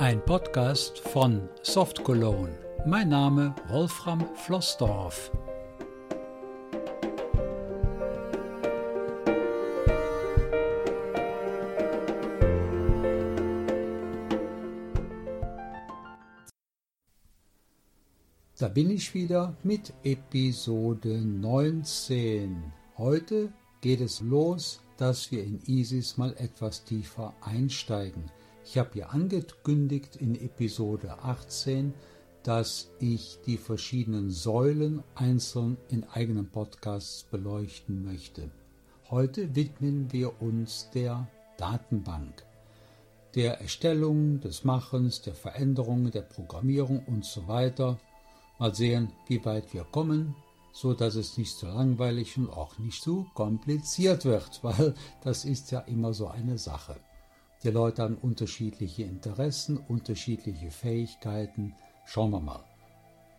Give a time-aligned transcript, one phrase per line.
[0.00, 2.56] Ein Podcast von Soft Cologne.
[2.86, 5.32] Mein Name Wolfram Flossdorf.
[18.56, 22.72] Da bin ich wieder mit Episode 19.
[22.96, 28.30] Heute geht es los, dass wir in ISIS mal etwas tiefer einsteigen.
[28.70, 31.94] Ich habe ja angekündigt in Episode 18,
[32.42, 38.50] dass ich die verschiedenen Säulen einzeln in eigenen Podcasts beleuchten möchte.
[39.08, 41.26] Heute widmen wir uns der
[41.56, 42.44] Datenbank,
[43.34, 47.98] der Erstellung, des Machens, der Veränderung, der Programmierung und so weiter.
[48.58, 50.36] Mal sehen, wie weit wir kommen,
[50.74, 55.70] so dass es nicht so langweilig und auch nicht so kompliziert wird, weil das ist
[55.70, 56.96] ja immer so eine Sache.
[57.64, 61.74] Die Leute haben unterschiedliche Interessen, unterschiedliche Fähigkeiten.
[62.06, 62.64] Schauen wir mal.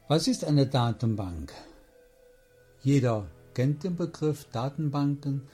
[0.09, 1.53] Was ist eine Datenbank?
[2.81, 4.45] Jeder kennt den Begriff.
[4.51, 5.47] Datenbanken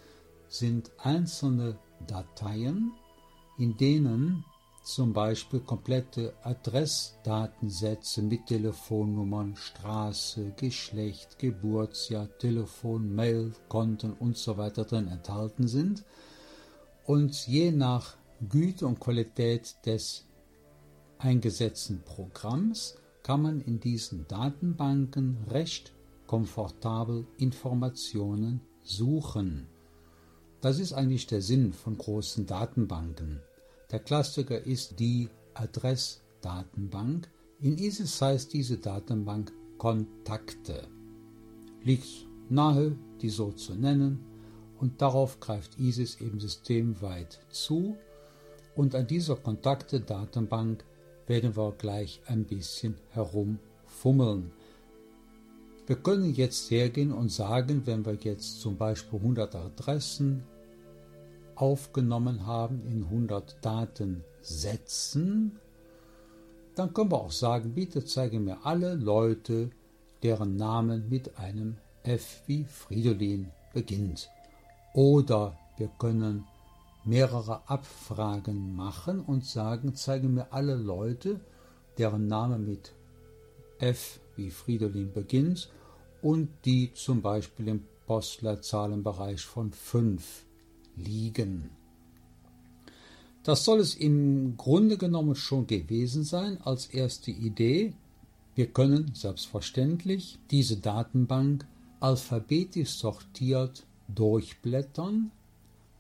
[0.48, 1.78] sind einzelne
[2.08, 2.92] Dateien,
[3.58, 4.44] in denen
[4.84, 15.08] zum Beispiel komplette Adressdatensätze mit Telefonnummern, Straße, Geschlecht, Geburtsjahr, Telefon, Mail, Konten und so drin
[15.08, 16.04] enthalten sind.
[17.06, 18.16] Und je nach
[18.50, 20.26] Güte und Qualität des
[21.20, 25.94] eingesetzten Programms kann man in diesen Datenbanken recht
[26.28, 29.68] komfortabel Informationen suchen.
[30.62, 33.42] Das ist eigentlich der Sinn von großen Datenbanken.
[33.92, 37.30] Der Klassiker ist die Adressdatenbank.
[37.62, 40.88] In ISIS heißt diese Datenbank Kontakte.
[41.84, 44.20] Liegt nahe, die so zu nennen,
[44.78, 47.96] und darauf greift ISIS eben systemweit zu
[48.76, 50.84] und an dieser Kontakte-Datenbank
[51.28, 54.52] werden wir gleich ein bisschen herumfummeln.
[55.88, 60.44] Wir können jetzt hergehen und sagen, wenn wir jetzt zum Beispiel 100 Adressen
[61.56, 65.60] aufgenommen haben in 100 Datensätzen,
[66.76, 69.70] dann können wir auch sagen, bitte zeige mir alle Leute,
[70.24, 74.30] deren Namen mit einem F wie Fridolin beginnt.
[74.94, 76.46] Oder wir können
[77.06, 81.40] mehrere Abfragen machen und sagen, zeige mir alle Leute,
[81.98, 82.94] deren Name mit
[83.80, 85.70] F wie Fridolin beginnt
[86.22, 90.46] und die zum Beispiel im Postleitzahlenbereich von 5
[90.96, 91.70] liegen.
[93.44, 97.94] Das soll es im Grunde genommen schon gewesen sein als erste Idee.
[98.56, 101.68] Wir können selbstverständlich diese Datenbank
[102.00, 105.32] alphabetisch sortiert durchblättern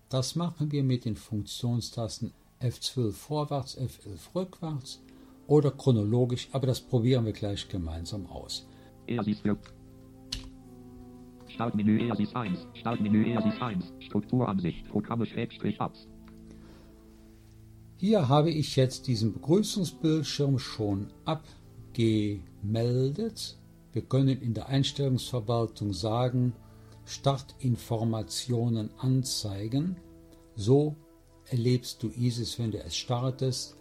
[0.09, 5.01] das machen wir mit den Funktionstasten F12 vorwärts, F11 rückwärts
[5.47, 8.67] oder chronologisch, aber das probieren wir gleich gemeinsam aus.
[11.47, 16.07] Startmenü ERSIS 1, Startmenü ERSIS 1, Strukturansicht, Programme Schrägstrich Apps.
[17.97, 22.37] Hier habe ich jetzt diesen Begrüßungsbildschirm schon abgemeldet.
[23.93, 26.51] Wir können in der Einstellungsverwaltung sagen,
[27.05, 29.97] Startinformationen anzeigen.
[30.55, 30.95] So
[31.47, 33.75] erlebst du ISIS, wenn du es startest.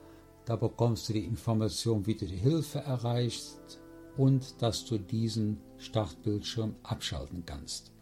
[0.45, 3.81] Da bekommst du die Information, wie du die Hilfe erreichst
[4.17, 7.93] und dass du diesen Startbildschirm abschalten kannst.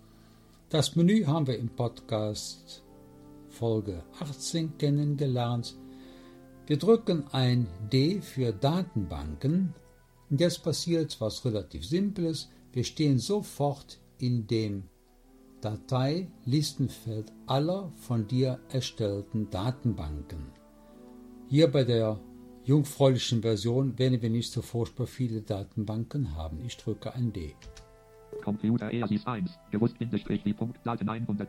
[0.68, 2.82] Das Menü haben wir im Podcast
[3.48, 5.76] Folge 18 kennengelernt.
[6.66, 9.74] Wir drücken ein D für Datenbanken
[10.30, 12.48] und jetzt passiert was relativ Simples.
[12.72, 14.84] Wir stehen sofort in dem
[15.62, 20.50] Datei Listenfeld aller von dir erstellten Datenbanken.
[21.48, 22.18] Hier bei der
[22.64, 26.58] jungfräulichen Version werden wir nicht so furchtbar viele Datenbanken haben.
[26.66, 27.54] Ich drücke ein D.
[28.42, 31.48] Computer ERSIS 1, gewusst wie Punkt Daten 100.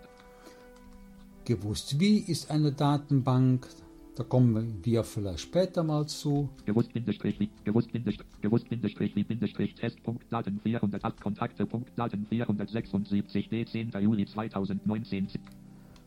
[1.45, 3.68] Gewusst wie ist eine Datenbank,
[4.15, 6.50] da kommen wir vielleicht später mal zu.
[6.65, 13.65] Gewusst Bindestrich gewusst Bindestrich, gewusst Bindestrich Bindestrich Testpunkt Daten 408 Kontakte Punkt Daten 476 D
[13.65, 13.92] 10.
[14.00, 15.27] Juli 2019.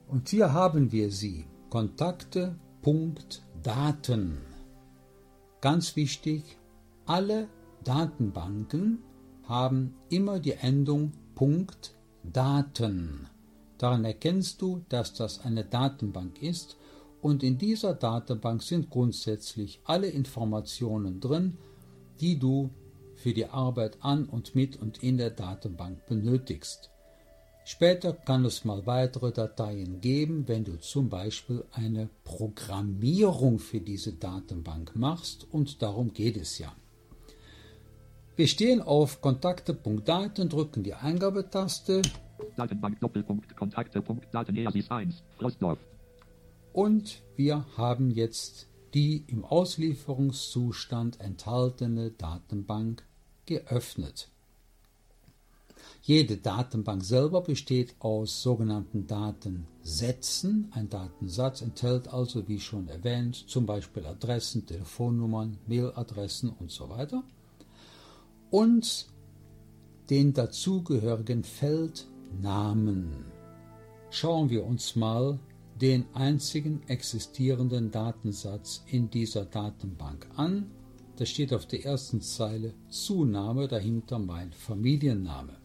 [0.08, 1.46] Und hier haben wir sie.
[1.68, 4.38] Kontakte Punkt Daten.
[5.60, 6.58] Ganz wichtig,
[7.06, 7.48] alle
[7.82, 8.98] Datenbanken
[9.48, 11.12] haben immer die Endung
[12.22, 13.26] Daten.
[13.78, 16.76] Daran erkennst du, dass das eine Datenbank ist
[17.20, 21.58] und in dieser Datenbank sind grundsätzlich alle Informationen drin,
[22.20, 22.70] die du
[23.16, 26.90] für die Arbeit an und mit und in der Datenbank benötigst.
[27.64, 34.12] Später kann es mal weitere Dateien geben, wenn du zum Beispiel eine Programmierung für diese
[34.12, 36.72] Datenbank machst und darum geht es ja.
[38.36, 42.02] Wir stehen auf Kontakte.daten, drücken die Eingabetaste.
[42.56, 45.78] Datenbank Doppelpunkt Kontakte.daten Daten 1 Frostdorf.
[46.76, 53.02] Und wir haben jetzt die im Auslieferungszustand enthaltene Datenbank
[53.46, 54.28] geöffnet.
[56.02, 60.70] Jede Datenbank selber besteht aus sogenannten Datensätzen.
[60.72, 67.24] Ein Datensatz enthält also, wie schon erwähnt, zum Beispiel Adressen, Telefonnummern, Mailadressen und so weiter.
[68.50, 69.06] Und
[70.10, 73.24] den dazugehörigen Feldnamen.
[74.10, 75.38] Schauen wir uns mal
[75.80, 80.70] den einzigen existierenden Datensatz in dieser Datenbank an.
[81.16, 85.56] Da steht auf der ersten Zeile Zunahme, dahinter mein Familienname.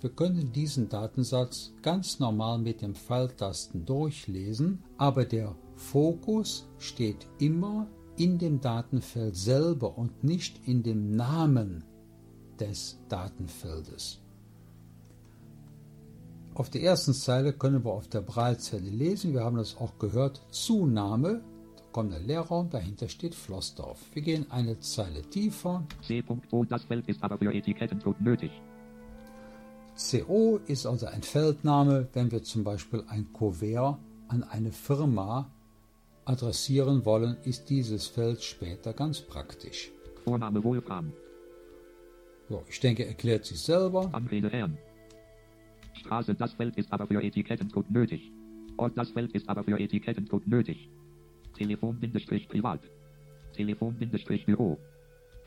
[0.00, 7.86] Wir können diesen Datensatz ganz normal mit dem Pfeiltasten durchlesen, aber der Fokus steht immer
[8.16, 11.84] in dem Datenfeld selber und nicht in dem Namen
[12.58, 14.21] des Datenfeldes.
[16.54, 20.42] Auf der ersten Zeile können wir auf der Breitzelle lesen, wir haben das auch gehört,
[20.50, 21.42] Zunahme,
[21.76, 23.98] da kommt der Leerraum, dahinter steht Flossdorf.
[24.12, 25.82] Wir gehen eine Zeile tiefer.
[26.02, 26.64] C.O.
[26.64, 28.50] Das Feld ist aber für Etikettendruck nötig.
[29.96, 35.50] CO ist also ein Feldname, wenn wir zum Beispiel ein Kuvert an eine Firma
[36.26, 39.90] adressieren wollen, ist dieses Feld später ganz praktisch.
[40.24, 41.12] Vorname Wolfram.
[42.48, 44.10] So, ich denke, erklärt sich selber.
[44.12, 44.78] Anrede Herrn.
[46.02, 48.30] Straße, das Feld ist aber für Etikettencode nötig.
[48.76, 50.90] Ort, das Feld ist aber für Etikettencode nötig.
[51.56, 52.80] Telefon-privat.
[53.54, 54.78] Telefon-büro.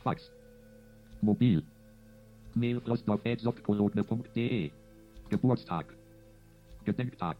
[0.03, 0.31] Fax.
[1.21, 1.63] Mobil.
[2.53, 4.71] Mail rostov.softkolodne.de
[5.29, 5.93] Geburtstag.
[6.85, 7.37] Gedenktag.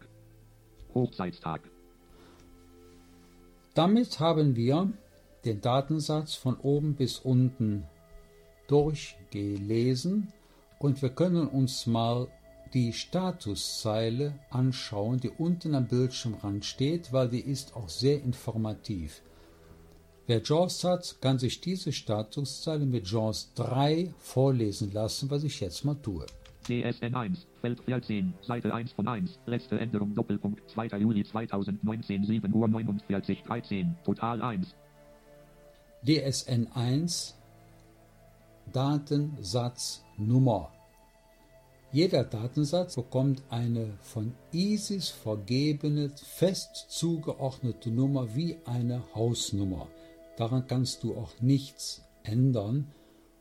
[0.94, 1.60] Hochzeitstag.
[3.74, 4.92] Damit haben wir
[5.44, 7.84] den Datensatz von oben bis unten
[8.66, 10.32] durchgelesen
[10.78, 12.26] und wir können uns mal
[12.76, 19.22] die Statuszeile anschauen, die unten am Bildschirmrand steht, weil die ist auch sehr informativ.
[20.26, 25.86] Wer JAWS hat, kann sich diese Statuszeile mit JAWS 3 vorlesen lassen, was ich jetzt
[25.86, 26.26] mal tue.
[26.64, 30.98] CSN 1, Feld 14, Seite 1 von 1, letzte Änderung Doppelpunkt 2.
[30.98, 34.76] Juli 2019, 7 Uhr 49, 13, Total 1.
[36.06, 37.38] DSN 1,
[38.70, 40.75] Datensatznummer.
[41.92, 49.88] Jeder Datensatz bekommt eine von ISIS vergebene, fest zugeordnete Nummer wie eine Hausnummer.
[50.36, 52.92] Daran kannst du auch nichts ändern.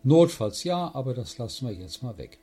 [0.04, 2.40] Notfalls ja, aber das lassen wir jetzt mal weg.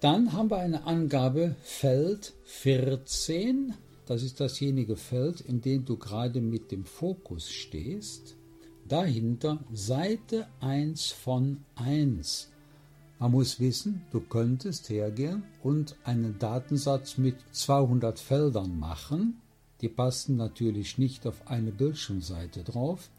[0.00, 3.74] Dann haben wir eine Angabe Feld 14.
[4.06, 8.36] Das ist dasjenige Feld, in dem du gerade mit dem Fokus stehst.
[8.86, 12.51] Dahinter Seite 1 von 1.
[13.22, 19.38] Man muss wissen, du könntest hergehen und einen Datensatz mit 200 Feldern machen
[19.82, 23.10] die passen natürlich nicht auf eine Bildschirmseite drauf.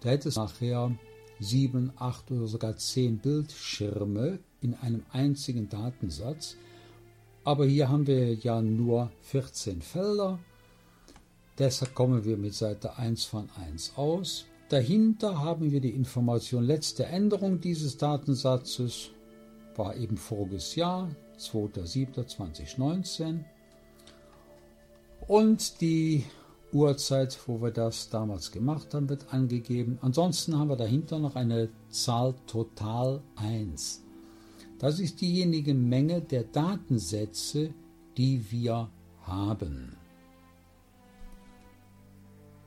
[0.00, 0.96] Da hätte es nachher
[1.40, 6.56] sieben, acht oder sogar zehn Bildschirme in einem einzigen Datensatz.
[7.42, 10.38] Aber hier haben wir ja nur 14 Felder.
[11.58, 14.44] Deshalb kommen wir mit Seite 1 von 1 aus.
[14.68, 19.10] Dahinter haben wir die Information letzte Änderung dieses Datensatzes
[19.78, 23.44] war eben voriges Jahr, 2.7.2019
[25.28, 26.24] und die
[26.72, 29.98] Uhrzeit, wo wir das damals gemacht haben, wird angegeben.
[30.02, 34.02] Ansonsten haben wir dahinter noch eine Zahl Total 1.
[34.78, 37.72] Das ist diejenige Menge der Datensätze,
[38.16, 38.90] die wir
[39.22, 39.96] haben.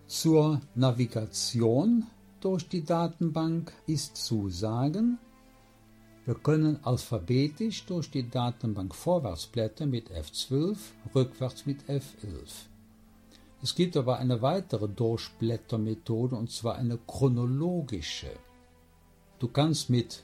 [0.07, 2.07] Zur Navigation
[2.39, 5.19] durch die Datenbank ist zu sagen,
[6.29, 10.77] wir können alphabetisch durch die Datenbank vorwärts blättern mit F12,
[11.15, 12.67] rückwärts mit F11.
[13.63, 18.29] Es gibt aber eine weitere Durchblättermethode und zwar eine chronologische.
[19.39, 20.23] Du kannst mit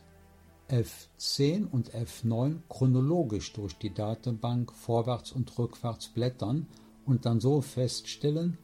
[0.69, 6.67] F10 und F9 chronologisch durch die Datenbank vorwärts und rückwärts blättern
[7.07, 8.59] und dann so feststellen,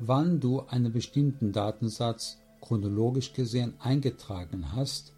[0.00, 5.12] wann du einen bestimmten Datensatz chronologisch gesehen eingetragen hast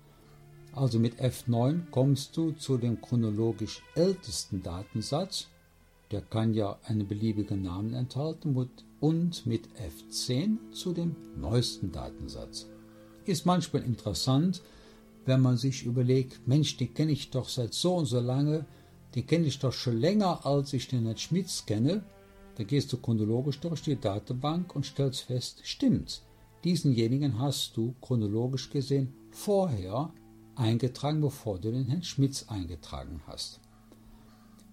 [0.72, 5.48] also mit F9 kommst du zu dem chronologisch ältesten Datensatz,
[6.10, 8.54] der kann ja einen beliebigen Namen enthalten,
[9.00, 12.66] und mit F10 zu dem neuesten Datensatz.
[13.24, 14.62] Ist manchmal interessant,
[15.24, 18.66] wenn man sich überlegt, Mensch, den kenne ich doch seit so und so lange,
[19.14, 22.02] den kenne ich doch schon länger, als ich den Herrn Schmitz kenne.
[22.56, 26.22] Da gehst du chronologisch durch die Datenbank und stellst fest, stimmt,
[26.64, 30.12] diesenjenigen hast du chronologisch gesehen vorher
[30.60, 33.60] eingetragen, bevor du den Herrn Schmitz eingetragen hast.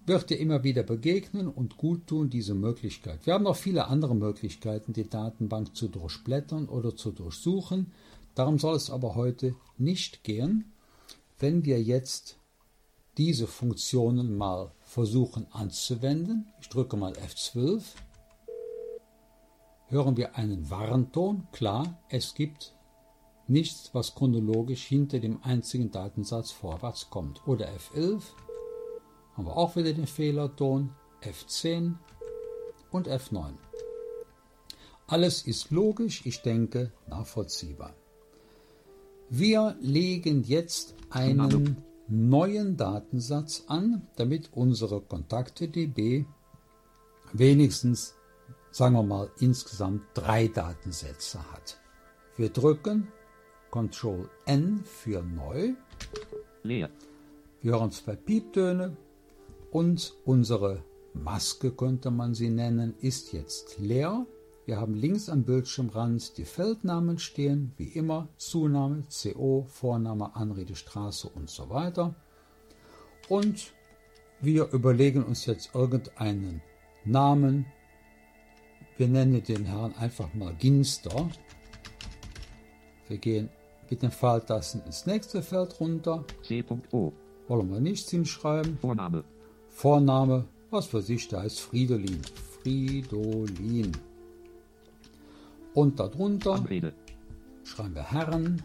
[0.06, 3.26] Wird dir immer wieder begegnen und gut tun, diese Möglichkeit.
[3.26, 7.92] Wir haben noch viele andere Möglichkeiten, die Datenbank zu durchblättern oder zu durchsuchen.
[8.34, 10.72] Darum soll es aber heute nicht gehen.
[11.38, 12.38] Wenn wir jetzt
[13.18, 17.82] diese Funktionen mal versuchen anzuwenden, ich drücke mal F12,
[19.88, 21.48] hören wir einen Warnton.
[21.52, 22.77] Klar, es gibt
[23.48, 27.46] nichts, was chronologisch hinter dem einzigen Datensatz vorwärts kommt.
[27.46, 28.22] Oder F11
[29.34, 30.90] haben wir auch wieder den Fehlerton,
[31.22, 31.94] F10
[32.90, 33.54] und F9.
[35.06, 37.94] Alles ist logisch, ich denke nachvollziehbar.
[39.30, 46.24] Wir legen jetzt einen neuen Datensatz an, damit unsere Kontakte DB
[47.32, 48.14] wenigstens,
[48.70, 51.80] sagen wir mal, insgesamt drei Datensätze hat.
[52.36, 53.08] Wir drücken
[53.70, 55.74] Ctrl N für neu.
[56.62, 56.90] Leer.
[57.60, 58.96] Wir hören zwei Pieptöne
[59.70, 60.82] und unsere
[61.14, 64.26] Maske könnte man sie nennen, ist jetzt leer.
[64.66, 71.28] Wir haben links am Bildschirmrand die Feldnamen stehen, wie immer Zunahme, CO, Vorname, Anrede, Straße
[71.28, 72.14] und so weiter.
[73.28, 73.72] Und
[74.40, 76.62] wir überlegen uns jetzt irgendeinen
[77.04, 77.66] Namen.
[78.96, 81.30] Wir nennen den Herrn einfach mal Ginster.
[83.08, 83.48] Wir gehen
[83.90, 86.24] mit den Pfeiltasten ins nächste Feld runter.
[86.42, 87.12] C.O.
[87.48, 88.78] Wollen wir nichts hinschreiben.
[88.78, 89.24] Vorname.
[89.68, 92.20] Vorname, was für sich, da heißt Fridolin.
[92.62, 93.92] Fridolin.
[95.74, 96.94] Und darunter Anrede.
[97.64, 98.62] schreiben wir Herren.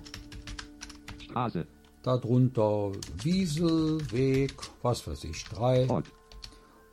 [1.20, 1.68] Straße.
[2.02, 5.90] Darunter Wiesel, Weg, was weiß ich, 3.
[5.90, 6.08] Ort.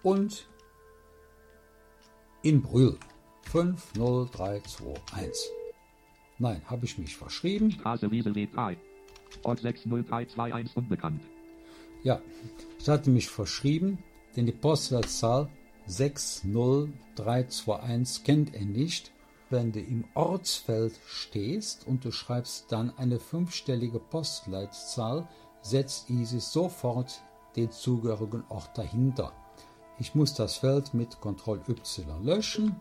[0.02, 0.49] Und
[2.42, 2.96] in Brühl
[3.50, 5.59] 50321.
[6.40, 7.70] Nein, habe ich mich verschrieben.
[7.70, 8.78] Straße Wieselweg 3.
[9.42, 11.20] Ort 60321 unbekannt.
[12.02, 12.23] Ja,
[12.78, 13.99] ich hatte mich verschrieben,
[14.35, 15.50] denn die Postleitzahl
[15.87, 19.12] 60321 kennt er nicht.
[19.50, 25.28] Wenn du im Ortsfeld stehst und du schreibst dann eine fünfstellige Postleitzahl,
[25.61, 27.20] setzt ISIS sofort
[27.54, 29.35] den zugehörigen Ort dahinter.
[29.99, 32.80] Ich muss das Feld mit Ctrl Y löschen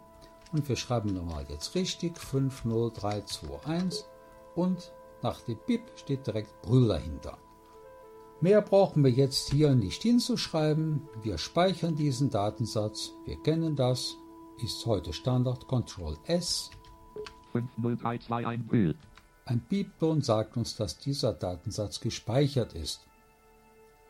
[0.52, 4.06] und wir schreiben nochmal jetzt richtig 50321
[4.56, 4.92] und
[5.22, 7.38] nach dem BIP steht direkt Brüll dahinter.
[8.42, 11.02] Mehr brauchen wir jetzt hier nicht hinzuschreiben.
[11.22, 13.12] Wir speichern diesen Datensatz.
[13.26, 14.16] Wir kennen das.
[14.64, 16.70] Ist heute Standard Ctrl S.
[17.52, 18.96] 50321 Brühl.
[19.46, 23.02] Ein Piepton sagt uns, dass dieser Datensatz gespeichert ist.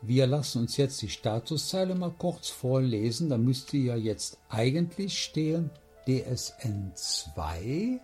[0.02, 3.30] Wir lassen uns jetzt die Statuszeile mal kurz vorlesen.
[3.30, 5.72] Da müsste ja jetzt eigentlich stehen
[6.08, 8.00] DSN2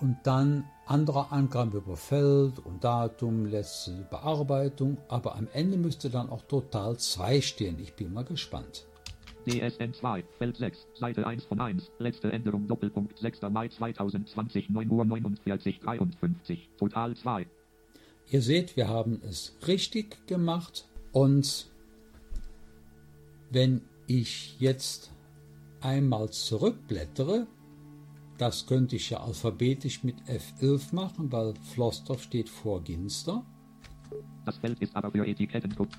[0.00, 6.30] und dann andere Angaben über Feld und Datum, letzte Bearbeitung, aber am Ende müsste dann
[6.30, 7.78] auch total 2 stehen.
[7.80, 8.86] Ich bin mal gespannt.
[9.46, 13.42] DSN 2, Feld 6, Seite 1 von 1, letzte Änderung Doppelpunkt 6.
[13.50, 17.46] Mai 2020, 9 Uhr 49, 53, Total 2.
[18.30, 21.70] Ihr seht, wir haben es richtig gemacht und
[23.50, 25.12] wenn ich jetzt
[25.80, 27.46] einmal zurückblättere,
[28.38, 33.44] das könnte ich ja alphabetisch mit F11 machen, weil Flossdorf steht vor Ginster.
[34.44, 35.90] Das Feld ist aber für Etikettencode.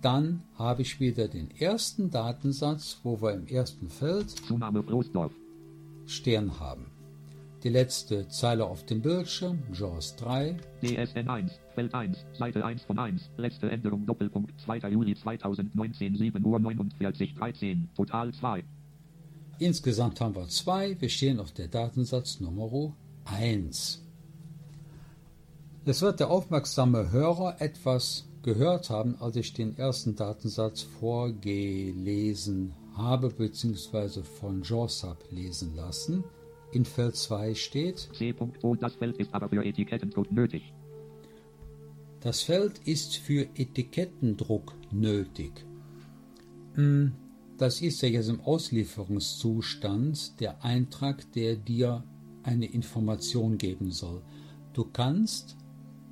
[0.00, 4.84] Dann habe ich wieder den ersten Datensatz, wo wir im ersten Feld Zunahme
[6.06, 6.90] stehen haben.
[7.62, 12.98] Die letzte Zeile auf dem Bildschirm, JAWS 3, DSN 1, Feld 1, Seite 1 von
[12.98, 14.90] 1, letzte Änderung Doppelpunkt 2.
[14.90, 18.62] Juli 2019, 7 Uhr 49, 13, Total 2.
[19.64, 20.94] Insgesamt haben wir zwei.
[21.00, 22.92] Wir stehen auf der Datensatz Nummer
[23.24, 24.02] 1.
[25.86, 33.30] Es wird der aufmerksame Hörer etwas gehört haben, als ich den ersten Datensatz vorgelesen habe
[33.30, 34.22] bzw.
[34.38, 36.24] von Jaws habe lesen lassen.
[36.72, 38.74] In Feld 2 steht, C.O.
[38.74, 40.74] Das Feld ist aber für Etikettencode nötig.
[42.20, 45.64] das Feld ist für Etikettendruck nötig.
[46.74, 47.12] Hm,
[47.56, 52.02] Das ist ja jetzt im Auslieferungszustand der Eintrag, der dir
[52.42, 54.22] eine Information geben soll.
[54.72, 55.56] Du kannst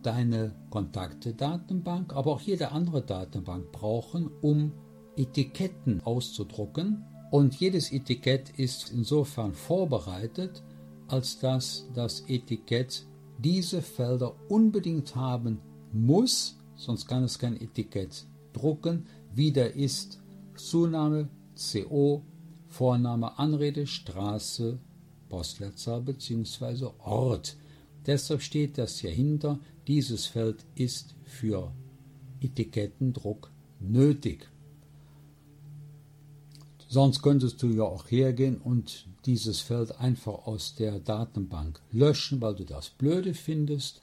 [0.03, 4.73] deine Kontakte-Datenbank, aber auch jede andere Datenbank brauchen, um
[5.17, 7.05] Etiketten auszudrucken.
[7.33, 10.63] Und jedes Etikett ist insofern vorbereitet,
[11.09, 13.05] als dass das Etikett
[13.39, 15.61] diese Felder unbedingt haben
[15.93, 20.22] muss, sonst kann es kein Etikett drucken, wie der ist,
[20.57, 22.23] Zunahme, CO,
[22.69, 24.79] Vorname, Anrede, Straße,
[25.29, 26.91] Postleitzahl bzw.
[26.99, 27.57] Ort.
[28.07, 29.61] Deshalb steht das hier hinter.
[29.87, 31.73] Dieses Feld ist für
[32.41, 34.49] Etikettendruck nötig.
[36.89, 42.55] Sonst könntest du ja auch hergehen und dieses Feld einfach aus der Datenbank löschen, weil
[42.55, 44.03] du das blöde findest,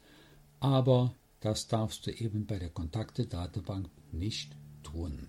[0.60, 5.28] aber das darfst du eben bei der Kontakte-Datenbank nicht tun.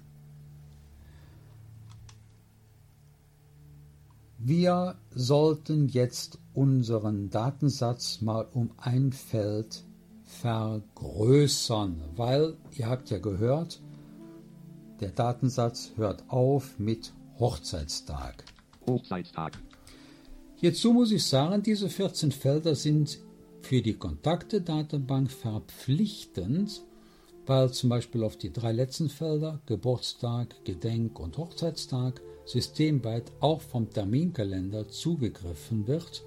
[4.42, 9.84] Wir sollten jetzt unseren Datensatz mal um ein Feld
[10.24, 13.82] vergrößern, weil ihr habt ja gehört,
[15.00, 18.44] der Datensatz hört auf mit Hochzeitstag.
[18.86, 19.58] Hochzeitstag.
[20.54, 23.18] Hierzu muss ich sagen, diese 14 Felder sind
[23.60, 26.82] für die Kontakte-Datenbank verpflichtend,
[27.44, 33.90] weil zum Beispiel auf die drei letzten Felder Geburtstag, Gedenk und Hochzeitstag systemweit auch vom
[33.90, 36.24] Terminkalender zugegriffen wird.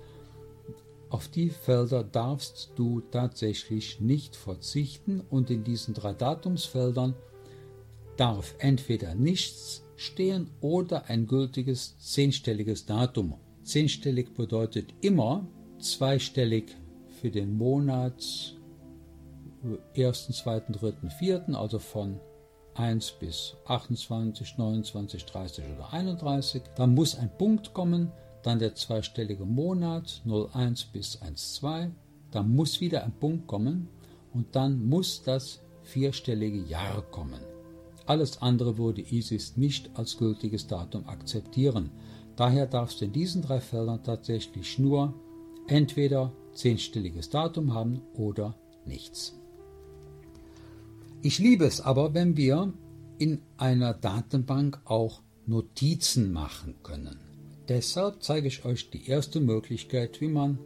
[1.09, 7.13] Auf die Felder darfst du tatsächlich nicht verzichten und in diesen drei Datumsfeldern
[8.17, 13.35] darf entweder nichts stehen oder ein gültiges zehnstelliges Datum.
[13.63, 15.47] Zehnstellig bedeutet immer
[15.79, 16.75] zweistellig
[17.21, 18.55] für den Monat
[19.95, 22.19] 1., 2., 3., 4., also von
[22.75, 26.61] 1 bis 28, 29, 30 oder 31.
[26.75, 28.11] Dann muss ein Punkt kommen,
[28.41, 31.91] dann der zweistellige Monat 01 bis 12.
[32.31, 33.87] Dann muss wieder ein Punkt kommen
[34.33, 37.39] und dann muss das vierstellige Jahr kommen.
[38.05, 41.91] Alles andere würde ISIS nicht als gültiges Datum akzeptieren.
[42.35, 45.13] Daher darfst du in diesen drei Feldern tatsächlich nur
[45.67, 49.39] entweder zehnstelliges Datum haben oder nichts.
[51.25, 52.73] Ich liebe es aber, wenn wir
[53.17, 57.17] in einer Datenbank auch Notizen machen können.
[57.69, 60.59] Deshalb zeige ich euch die erste Möglichkeit, wie man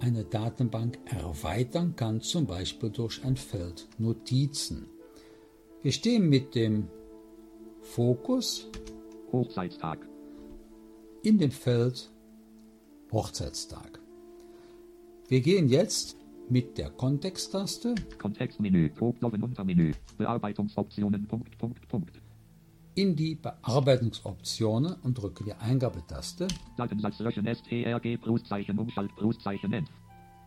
[0.00, 4.88] eine Datenbank erweitern kann, zum Beispiel durch ein Feld Notizen.
[5.82, 6.88] Wir stehen mit dem
[7.80, 8.68] Fokus
[9.30, 10.00] Hochzeitstag.
[11.22, 12.10] in dem Feld
[13.12, 14.00] Hochzeitstag.
[15.28, 16.16] Wir gehen jetzt
[16.50, 18.90] mit der Kontexttaste Kontextmenü.
[18.90, 19.92] Druckdoven Untermenü.
[20.18, 21.26] Bearbeitungsoptionen.
[21.26, 22.20] Punkt, Punkt, Punkt.
[22.96, 26.48] in die Bearbeitungsoptionen und drücke die Eingabetaste.
[26.76, 29.88] Datensatz löschen STRG Bruszeichen Umschalt Bruszeichen End.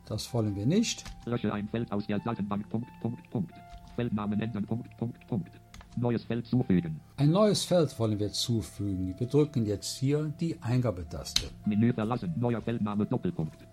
[0.08, 1.04] Das wollen wir nicht.
[1.26, 2.68] Lösche ein Feld aus der Datenbank.
[2.70, 3.54] Punkt, Punkt, Punkt.
[3.96, 4.66] Feldnamen ändern.
[4.66, 5.52] Punkt, Punkt, Punkt.
[5.96, 7.00] Neues Feld zufügen.
[7.18, 9.14] Ein neues Feld wollen wir zufügen.
[9.20, 11.48] Wir drücken jetzt hier die Eingabetaste.
[11.66, 12.34] Menü verlassen.
[12.38, 13.69] Neuer Feldname Doppelpunkt.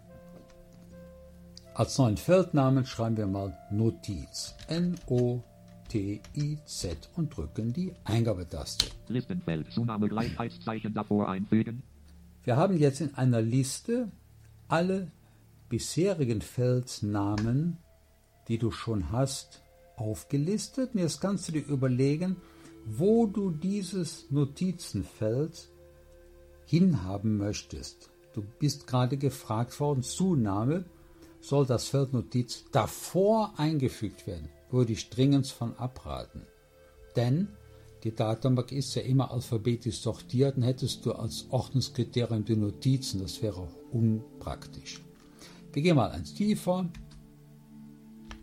[1.77, 4.55] Als neuen Feldnamen schreiben wir mal Notiz.
[4.69, 5.37] N-O-T-I-Z
[7.17, 8.87] und drücken die Eingabetaste.
[9.09, 9.71] Listenfeld.
[9.71, 11.83] Zunahme Gleichheitszeichen davor einfügen.
[12.45, 14.11] Wir haben jetzt in einer Liste
[14.69, 15.13] alle
[15.69, 17.77] bisherigen Feldnamen,
[18.49, 19.63] die du schon hast,
[19.97, 20.95] aufgelistet.
[20.95, 22.37] Und jetzt kannst du dir überlegen,
[22.87, 25.69] wo du dieses Notizenfeld
[26.65, 28.09] hinhaben möchtest.
[28.33, 30.87] Du bist gerade gefragt worden, Zunahme
[31.47, 34.49] soll das Feld Notiz davor eingefügt werden.
[34.71, 36.43] Würde ich dringend von abraten.
[37.15, 37.49] Denn
[38.03, 43.41] die Datenbank ist ja immer alphabetisch sortiert und hättest du als Ordnungskriterium die Notizen, das
[43.43, 45.03] wäre unpraktisch.
[45.73, 46.89] Wir gehen mal eins tiefer.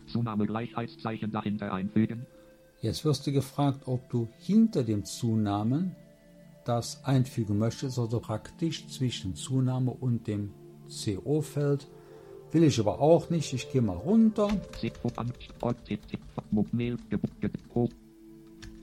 [0.08, 2.26] Zunahme Gleichheitszeichen dahinter einfügen.
[2.82, 5.96] Jetzt wirst du gefragt, ob du hinter dem Zunamen
[6.66, 10.54] das einfügen möchtest, also praktisch zwischen Zunahme und dem
[10.88, 11.88] CO-Feld.
[12.54, 13.52] Will ich aber auch nicht.
[13.52, 14.48] Ich gehe mal runter.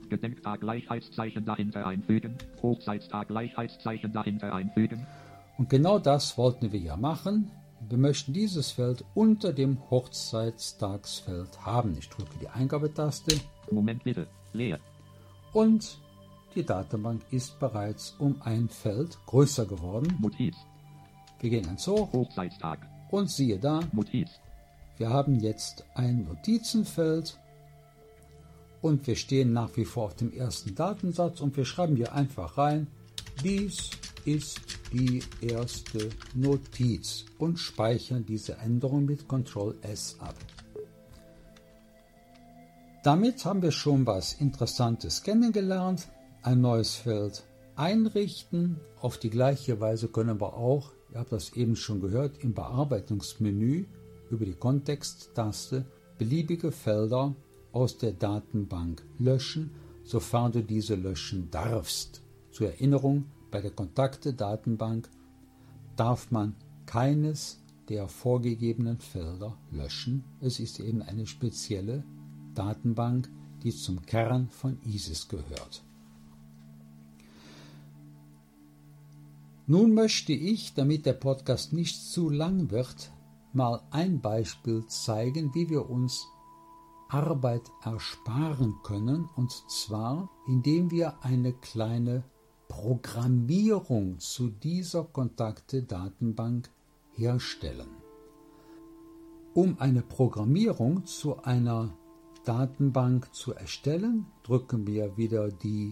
[0.09, 2.35] Gedenktag Gleichheitszeichen dahinter einfügen.
[2.61, 5.07] Hochzeitstag Gleichheitszeichen dahinter einfügen.
[5.57, 7.49] Und genau das wollten wir ja machen.
[7.87, 11.95] Wir möchten dieses Feld unter dem Hochzeitstagsfeld haben.
[11.97, 13.39] Ich drücke die Eingabetaste
[13.71, 14.27] Moment bitte.
[14.53, 14.79] Leer.
[15.53, 15.97] und
[16.55, 20.17] die Datenbank ist bereits um ein Feld größer geworden.
[20.21, 20.57] Notiz.
[21.39, 22.90] Wir gehen ins Hoch Hochzeitstag.
[23.11, 24.29] Und siehe da, Notiz.
[24.97, 27.39] wir haben jetzt ein Notizenfeld
[28.81, 32.57] und wir stehen nach wie vor auf dem ersten Datensatz und wir schreiben hier einfach
[32.57, 32.87] rein,
[33.43, 33.91] dies
[34.25, 34.59] ist
[34.91, 40.35] die erste Notiz und speichern diese Änderung mit Ctrl S ab.
[43.03, 46.07] Damit haben wir schon was Interessantes kennengelernt.
[46.43, 47.43] Ein neues Feld
[47.75, 48.79] einrichten.
[48.99, 53.85] Auf die gleiche Weise können wir auch, ihr habt das eben schon gehört, im Bearbeitungsmenü
[54.29, 55.85] über die Kontexttaste
[56.17, 57.35] beliebige Felder
[57.71, 59.71] aus der Datenbank löschen,
[60.03, 62.21] sofern du diese löschen darfst.
[62.51, 65.09] Zur Erinnerung, bei der Kontakte-Datenbank
[65.95, 70.23] darf man keines der vorgegebenen Felder löschen.
[70.39, 72.03] Es ist eben eine spezielle
[72.55, 73.29] Datenbank,
[73.63, 75.83] die zum Kern von ISIS gehört.
[79.67, 83.11] Nun möchte ich, damit der Podcast nicht zu lang wird,
[83.53, 86.27] mal ein Beispiel zeigen, wie wir uns
[87.09, 92.23] Arbeit ersparen können, und zwar indem wir eine kleine
[92.69, 96.69] Programmierung zu dieser Kontakte-Datenbank
[97.13, 97.89] herstellen.
[99.53, 101.93] Um eine Programmierung zu einer
[102.45, 105.91] Datenbank zu erstellen, drücken wir wieder die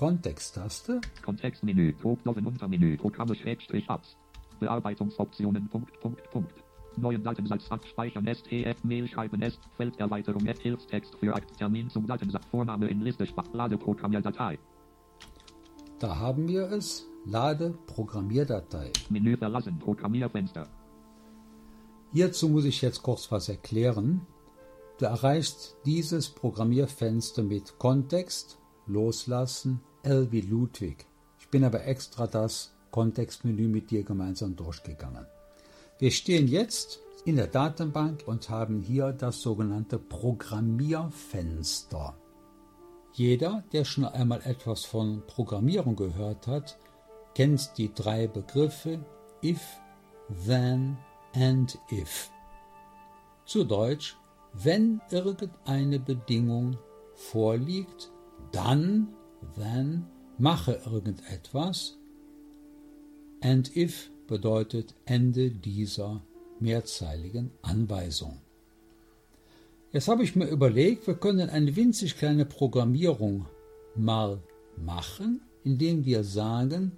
[0.00, 0.98] Kontexttaste.
[1.22, 4.16] Kontextmenü, Druckdosen Untermenü, Programme Schrägstrich Apps,
[4.58, 6.54] Bearbeitungsoptionen, Punkt, Punkt, Punkt.
[6.96, 12.46] Neuen Datensatz abspeichern, STF, Mail schreiben, S, Felderweiterung, F, Hilfstext für Akt, Termin zum Datensatz,
[12.46, 14.58] Vorname in Liste, Lade Programmierdatei.
[15.98, 17.06] Da haben wir es.
[17.26, 18.92] Lade Programmierdatei.
[19.10, 20.66] Menü verlassen, Programmierfenster.
[22.14, 24.22] Hierzu muss ich jetzt kurz was erklären.
[24.98, 31.06] Du erreichst dieses Programmierfenster mit Kontext, Loslassen, L wie Ludwig.
[31.38, 35.26] Ich bin aber extra das Kontextmenü mit dir gemeinsam durchgegangen.
[35.98, 42.16] Wir stehen jetzt in der Datenbank und haben hier das sogenannte Programmierfenster.
[43.12, 46.78] Jeder, der schon einmal etwas von Programmierung gehört hat,
[47.34, 49.04] kennt die drei Begriffe
[49.42, 49.60] if,
[50.46, 50.96] then
[51.34, 52.30] and if.
[53.44, 54.16] Zu Deutsch,
[54.52, 56.78] wenn irgendeine Bedingung
[57.14, 58.10] vorliegt,
[58.52, 59.14] dann,
[59.56, 60.06] then,
[60.38, 61.96] mache irgendetwas.
[63.42, 66.22] And if bedeutet Ende dieser
[66.60, 68.40] mehrzeiligen Anweisung.
[69.92, 73.46] Jetzt habe ich mir überlegt, wir können eine winzig kleine Programmierung
[73.96, 74.40] mal
[74.76, 76.92] machen, indem wir sagen,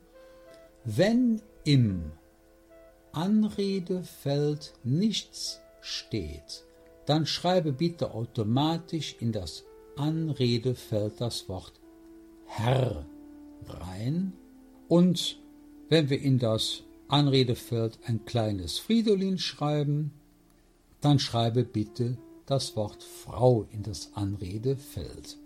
[0.85, 2.12] wenn im
[3.12, 6.64] Anredefeld nichts steht,
[7.07, 9.64] dann schreibe bitte automatisch in das
[9.96, 11.81] Anredefeld das Wort
[12.54, 13.06] Herr
[13.66, 14.34] rein
[14.86, 15.38] und
[15.88, 20.12] wenn wir in das Anredefeld ein kleines Fridolin schreiben,
[21.00, 25.38] dann schreibe bitte das Wort Frau in das Anredefeld.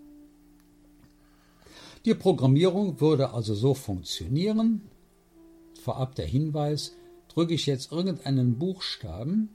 [2.03, 4.81] Die Programmierung würde also so funktionieren.
[5.81, 6.97] Vorab der Hinweis,
[7.29, 9.47] drücke ich jetzt irgendeinen Buchstaben,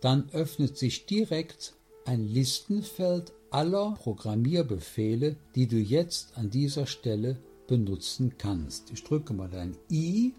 [0.00, 1.74] dann öffnet sich direkt
[2.04, 7.36] ein Listenfeld aller Programmierbefehle, die du jetzt an dieser Stelle
[7.66, 8.90] benutzen kannst.
[8.92, 10.32] Ich drücke mal ein I.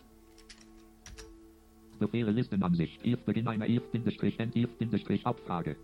[2.00, 3.06] Befehle Listenansicht.
[3.06, 5.76] If Beginn einer if-end-if-abfrage.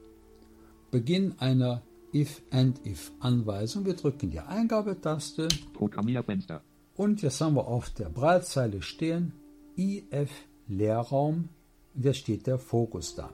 [0.92, 1.82] Beginn einer
[2.14, 3.86] if-and-if-Anweisung.
[3.86, 5.48] Wir drücken die Eingabetaste.
[5.74, 6.62] Programmierfenster.
[6.96, 9.34] Und jetzt haben wir auf der Breitzeile stehen
[9.78, 10.32] if
[10.68, 11.50] Leerraum.
[11.94, 13.32] Und jetzt steht der Fokus da.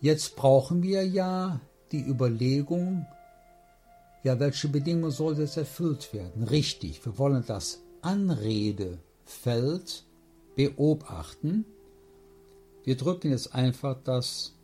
[0.00, 1.60] Jetzt brauchen wir ja
[1.92, 3.06] die Überlegung,
[4.22, 6.44] ja, welche Bedingungen soll jetzt erfüllt werden?
[6.44, 10.04] Richtig, wir wollen das Anredefeld
[10.56, 11.66] beobachten.
[12.84, 14.54] Wir drücken jetzt einfach das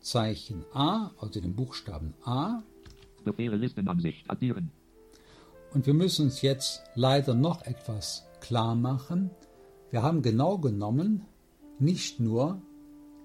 [0.00, 2.62] Zeichen A, also den Buchstaben A.
[3.24, 4.70] Befehle Listenansicht addieren.
[5.72, 9.30] Und wir müssen uns jetzt leider noch etwas klar machen.
[9.90, 11.26] Wir haben genau genommen
[11.80, 12.62] nicht nur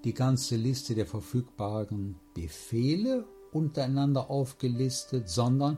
[0.04, 5.78] die ganze Liste der verfügbaren Befehle untereinander aufgelistet, sondern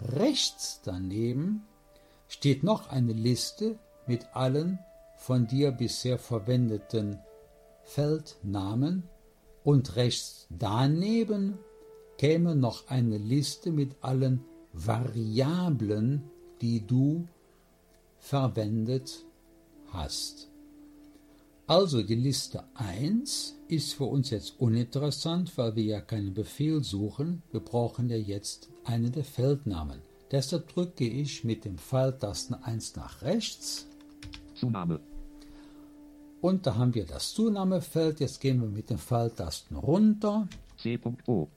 [0.00, 1.62] rechts daneben
[2.28, 4.78] steht noch eine Liste mit allen
[5.16, 7.18] von dir bisher verwendeten
[7.84, 9.04] Feldnamen
[9.64, 11.58] und rechts daneben
[12.18, 16.30] käme noch eine Liste mit allen Variablen,
[16.60, 17.26] die du
[18.18, 19.24] verwendet
[19.88, 20.51] hast.
[21.66, 27.42] Also die Liste 1 ist für uns jetzt uninteressant, weil wir ja keinen Befehl suchen.
[27.52, 30.00] Wir brauchen ja jetzt einen der Feldnamen.
[30.30, 33.86] Deshalb drücke ich mit dem Pfeiltasten 1 nach rechts.
[34.54, 35.00] Zunahme.
[36.40, 38.18] Und da haben wir das Zunahmefeld.
[38.18, 40.48] Jetzt gehen wir mit den Pfeiltasten runter.
[40.78, 41.48] C.O.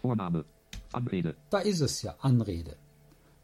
[0.00, 0.44] Vorname.
[0.92, 1.36] Anrede.
[1.50, 2.76] Da ist es ja, Anrede.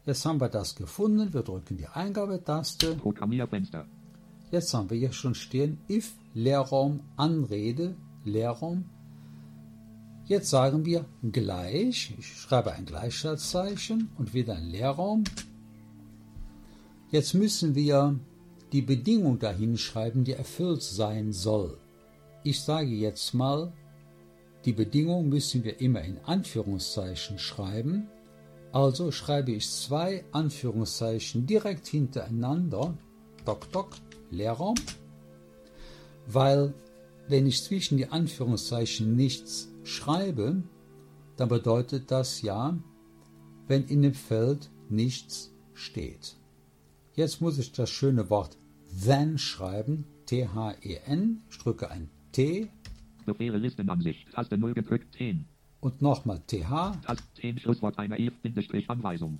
[0.05, 1.33] Jetzt haben wir das gefunden.
[1.33, 2.95] Wir drücken die Eingabetaste.
[2.95, 3.85] Programmierfenster.
[4.51, 8.85] Jetzt haben wir hier schon stehen, if Leerraum Anrede, Leerraum.
[10.25, 15.23] Jetzt sagen wir gleich, ich schreibe ein Gleichschaltzeichen und wieder ein Leerraum.
[17.11, 18.19] Jetzt müssen wir
[18.71, 21.77] die Bedingung dahin schreiben, die erfüllt sein soll.
[22.43, 23.73] Ich sage jetzt mal,
[24.65, 28.07] die Bedingung müssen wir immer in Anführungszeichen schreiben,
[28.71, 32.95] Also schreibe ich zwei Anführungszeichen direkt hintereinander,
[33.45, 33.95] Doc Doc,
[34.31, 34.75] Leerraum,
[36.27, 36.73] weil
[37.27, 40.63] wenn ich zwischen die Anführungszeichen nichts schreibe,
[41.37, 42.77] dann bedeutet das ja,
[43.67, 46.35] wenn in dem Feld nichts steht.
[47.13, 48.57] Jetzt muss ich das schöne Wort
[49.05, 52.69] then schreiben, T-H-E-N, ich drücke ein T.
[53.25, 55.45] Befehle Listenansicht, Taste 0 gedrückt 10.
[55.81, 57.01] Und nochmal TH.
[57.05, 59.39] Taste 10 Schlusswort einer if-Anweisung.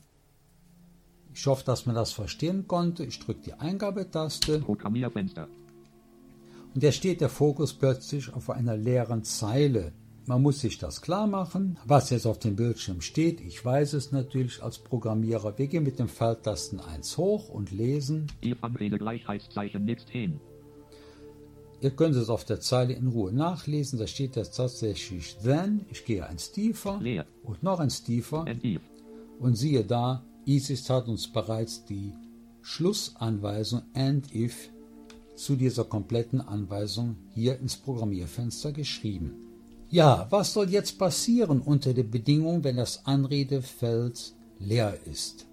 [1.39, 3.06] Ich hoffe, dass man das verstehen konnte.
[3.06, 4.60] Ich drücke die Eingabetaste.
[4.60, 5.47] Programmierfenster.
[6.75, 9.93] Und jetzt steht der Fokus plötzlich auf einer leeren Zeile.
[10.25, 13.39] Man muss sich das klar machen, was jetzt auf dem Bildschirm steht.
[13.39, 15.58] Ich weiß es natürlich als Programmierer.
[15.58, 18.28] Wir gehen mit dem Pfeiltasten 1 hoch und lesen.
[18.60, 20.41] Anrede Gleichheitszeichen next 10.
[21.80, 23.97] Ihr könnt es auf der Zeile in Ruhe nachlesen.
[23.97, 25.86] Da steht jetzt tatsächlich then.
[25.89, 27.25] Ich gehe eins tiefer Leer.
[27.43, 28.45] und noch eins tiefer.
[29.39, 32.12] Und siehe da, ISIS hat uns bereits die
[32.63, 34.71] Schlussanweisung and if
[35.35, 39.35] zu dieser kompletten Anweisung hier ins Programmierfenster geschrieben.
[39.91, 45.45] Ja, was soll jetzt passieren unter der Bedingung, wenn das Anredefeld leer ist?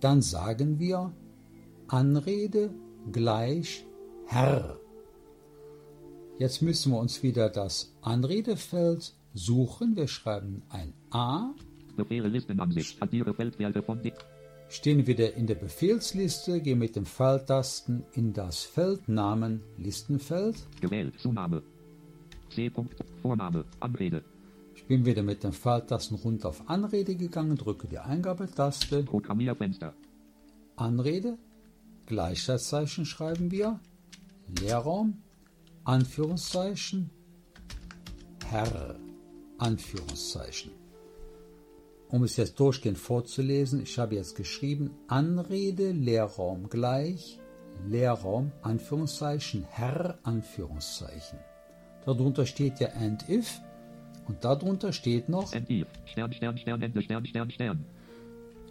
[0.00, 1.14] Dann sagen wir
[1.88, 2.70] Anrede
[3.12, 3.86] gleich
[4.26, 4.78] Herr.
[6.38, 9.96] Jetzt müssen wir uns wieder das Anredefeld suchen.
[9.96, 11.54] Wir schreiben ein A,
[11.96, 13.00] Befehle Listenansicht.
[13.00, 14.00] Addiere Feldwerte von.
[14.68, 20.56] Stehen wieder in der Befehlsliste, gehen mit dem Pfeiltasten in das Feldnamen Listenfeld.
[20.80, 21.18] Gewählt.
[21.20, 21.62] Zunahme.
[22.50, 22.70] C.
[22.70, 22.96] Punkt.
[23.22, 23.64] Vorname.
[23.80, 24.24] Anrede.
[24.74, 29.04] Ich bin wieder mit den Pfeiltasten runter auf Anrede gegangen, drücke die Eingabetaste.
[29.04, 29.94] Programmierfenster.
[30.76, 31.38] Anrede,
[32.06, 33.80] Gleichheitszeichen schreiben wir,
[34.60, 35.22] Leerraum,
[35.84, 37.10] Anführungszeichen,
[38.46, 38.96] Herr,
[39.58, 40.72] Anführungszeichen.
[42.14, 47.40] Um es jetzt durchgehend vorzulesen, ich habe jetzt geschrieben, Anrede, Leerraum gleich,
[47.88, 51.40] Leerraum, Anführungszeichen, Herr, Anführungszeichen.
[52.06, 53.60] Darunter steht ja and if
[54.28, 55.88] und darunter steht noch And if.
[56.04, 57.84] Stern, Stern, Stern, Ende, Stern, Stern, Stern.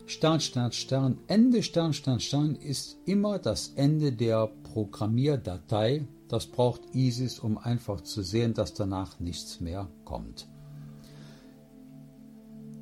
[0.06, 6.08] Stern, Stern, Stern, Ende Stern, Stern, Stern ist immer das Ende der Programmierdatei.
[6.30, 10.48] Das braucht ISIS, um einfach zu sehen, dass danach nichts mehr kommt.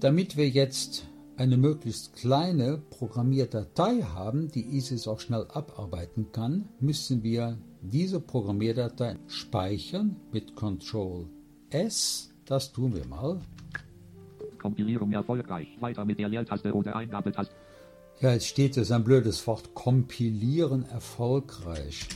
[0.02, 1.06] Damit wir jetzt
[1.38, 9.18] eine möglichst kleine Programmierdatei haben, die ISIS auch schnell abarbeiten kann, müssen wir diese Programmierdatei
[9.28, 11.28] speichern mit Ctrl
[11.70, 12.34] S.
[12.46, 13.42] Das tun wir mal.
[14.58, 15.68] Kompilierung erfolgreich.
[15.80, 17.54] Weiter mit der Leertaste oder Eingabetaste.
[18.22, 19.76] Ja, jetzt steht es ein blödes Wort.
[19.76, 22.08] Kompilieren erfolgreich.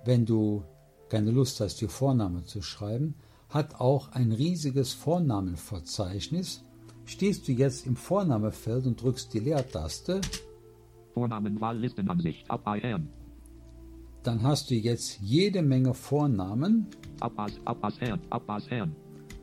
[0.05, 0.65] Wenn du
[1.09, 3.15] keine Lust hast, die Vorname zu schreiben,
[3.49, 6.63] hat auch ein riesiges Vornamenverzeichnis.
[7.07, 10.21] Stehst du jetzt im Vornamefeld und drückst die Leertaste,
[11.15, 12.51] Vornamenwahl Listenansicht.
[12.51, 13.09] Abbas Herrn.
[14.23, 16.87] Dann hast du jetzt jede Menge Vornamen.
[17.21, 17.53] Abbas.
[17.65, 18.21] Abbas Herrn.
[18.31, 18.95] Abbas Herrn.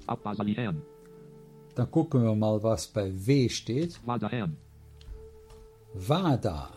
[0.08, 0.82] Abbasali Herrn.
[1.76, 4.00] Dann gucken wir mal, was bei W steht.
[4.06, 4.56] Wada Herrn.
[5.94, 6.70] Wada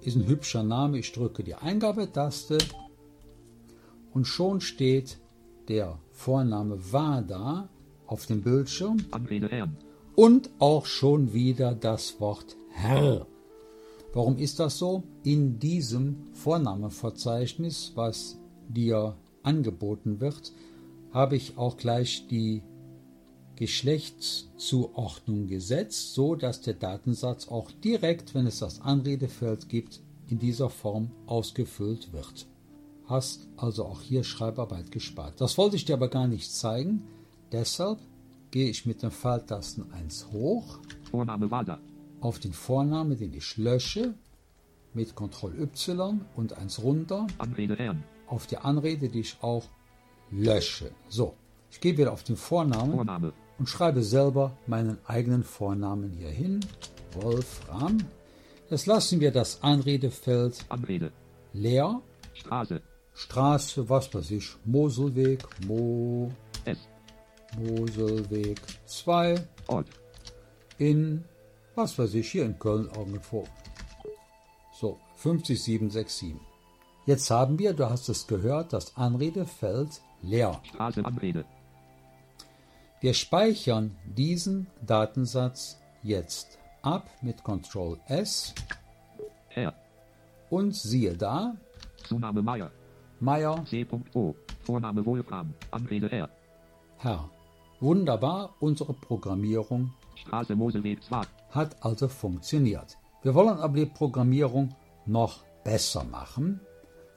[0.00, 0.98] ist ein hübscher Name.
[0.98, 2.58] Ich drücke die Eingabetaste
[4.12, 5.18] und schon steht
[5.68, 7.68] der Vorname Wada
[8.06, 9.76] auf dem Bildschirm Anrede Herrn.
[10.16, 13.26] und auch schon wieder das Wort Herr.
[14.14, 15.04] Warum ist das so?
[15.24, 20.52] In diesem Vornamenverzeichnis, was dir angeboten wird,
[21.12, 22.62] habe ich auch gleich die
[23.56, 30.68] Geschlechtszuordnung gesetzt, so dass der Datensatz auch direkt, wenn es das Anredefeld gibt, in dieser
[30.68, 32.46] Form ausgefüllt wird.
[33.06, 35.40] Hast also auch hier Schreibarbeit gespart.
[35.40, 37.02] Das wollte ich dir aber gar nicht zeigen,
[37.50, 37.98] deshalb
[38.50, 40.78] gehe ich mit den Pfeiltasten 1 hoch
[41.10, 41.78] Vorname Wada.
[42.22, 44.14] Auf den Vornamen, den ich lösche,
[44.94, 48.04] mit Ctrl Y und 1 runter Anrede Herrn.
[48.26, 49.64] auf die Anrede, die ich auch
[50.30, 50.90] lösche.
[51.08, 51.34] So,
[51.70, 53.32] ich gehe wieder auf den Vornamen Vorname.
[53.58, 56.60] und schreibe selber meinen eigenen Vornamen hier hin.
[57.12, 57.98] Wolfram.
[58.70, 61.12] Jetzt lassen wir das Anredefeld Anrede.
[61.52, 62.00] leer.
[62.34, 62.80] Straße.
[63.14, 66.30] Straße, was weiß ich, Moselweg, Mo,
[66.64, 66.78] S.
[67.58, 69.34] Moselweg 2
[69.66, 69.88] Ort.
[70.78, 71.24] in,
[71.74, 73.44] was weiß ich, hier in Köln irgendwo.
[74.72, 76.34] So, 50767.
[77.06, 80.60] Jetzt haben wir, du hast es gehört, das Anredefeld leer.
[80.64, 81.44] Straße Anrede.
[83.00, 88.54] Wir speichern diesen Datensatz jetzt ab mit Ctrl S
[89.48, 89.74] Herr.
[90.50, 91.56] und siehe da,
[92.06, 92.70] Zunahme Meier.
[93.18, 94.34] Meier, C.O.
[94.64, 95.54] Vorname Wolfram.
[95.70, 96.28] Anrede Herr.
[96.98, 97.28] Herr.
[97.80, 101.22] Wunderbar, unsere Programmierung Straße Moselweg 2.
[101.52, 102.98] hat also funktioniert.
[103.22, 104.74] Wir wollen aber die Programmierung
[105.06, 106.60] noch besser machen.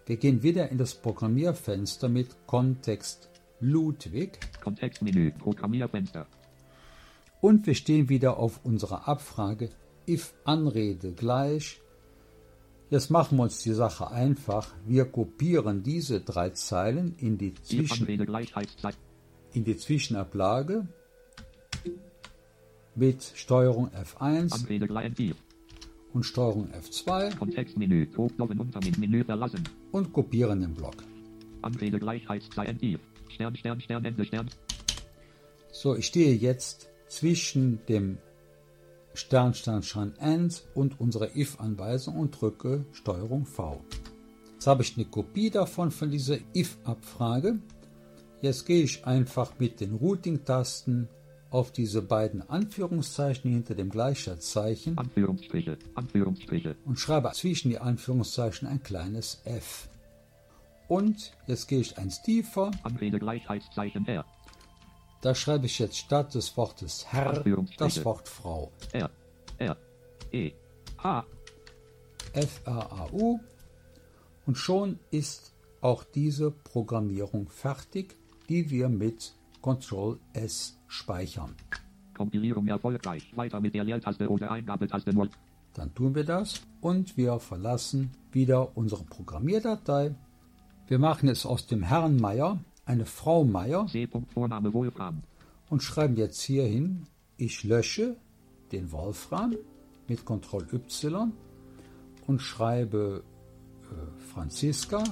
[0.06, 5.32] Wir gehen wieder in das Programmierfenster mit Kontext Ludwig Kontextmenü.
[5.32, 6.28] Programmierfenster.
[7.42, 9.70] und wir stehen wieder auf unserer Abfrage
[10.08, 11.82] if Anrede gleich.
[12.92, 14.76] Jetzt machen wir uns die Sache einfach.
[14.86, 18.08] Wir kopieren diese drei Zeilen in die, Zwischen,
[19.54, 20.88] in die Zwischenablage
[22.96, 25.36] mit Steuerung F1 Anrede Gleichheitszeit.
[26.14, 28.08] und Steuerung F2 Kontextmenü.
[28.18, 28.98] Hochnoven Untermenü.
[28.98, 29.64] Menü verlassen.
[29.92, 30.96] und kopieren den Block.
[31.62, 32.78] Anrede Gleichheitszeit.
[33.30, 34.50] Stern, Stern, Stern, Ende, Stern.
[35.72, 38.18] So, ich stehe jetzt zwischen dem
[39.14, 43.84] Stern, Stern, Stern, End und unserer if-Anweisung und drücke Steuerung V.
[44.54, 47.60] Jetzt habe ich eine Kopie davon von dieser if-Abfrage.
[48.42, 51.08] Jetzt gehe ich einfach mit den Routing-Tasten
[51.50, 55.78] auf diese beiden Anführungszeichen hinter dem Gleichheitszeichen Anführungsstriche.
[55.96, 56.76] Anführungsstriche.
[56.86, 59.88] und schreibe zwischen die Anführungszeichen ein kleines f.
[60.88, 64.26] Und jetzt gehe ich eins tiefer, Anrede Gleichheitszeichen R.
[65.22, 67.44] da schreibe ich jetzt statt des Wortes Herr
[67.78, 68.72] das Wort Frau.
[68.92, 69.10] R.
[69.58, 69.78] R.
[70.32, 70.52] E.
[70.98, 71.26] H.
[72.34, 73.40] F-R-A-U
[74.46, 78.18] und schon ist auch diese Programmierung fertig,
[78.50, 81.54] die wir mit Ctrl S speichern.
[82.16, 83.36] Kompilierung erfolgreich.
[83.36, 85.30] Weiter mit der Leertaste oder Eingabetaste nur.
[85.74, 90.16] Dann tun wir das und wir verlassen wieder unsere Programmierdatei.
[90.88, 93.88] Wir machen es aus dem Herrn Meier eine Frau Meier
[95.70, 98.16] und schreiben jetzt hier hin, ich lösche
[98.72, 99.56] den Wolfram
[100.08, 101.34] mit Ctrl Y
[102.28, 103.24] und schreibe
[103.82, 103.96] äh,
[104.32, 105.04] Franziska,